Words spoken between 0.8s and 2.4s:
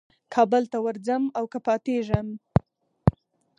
ورځم او که پاتېږم.